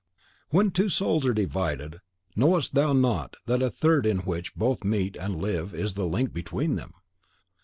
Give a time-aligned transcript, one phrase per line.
[0.49, 1.99] "When two souls are divided,
[2.35, 6.33] knowest thou not that a third in which both meet and live is the link
[6.33, 6.93] between them!"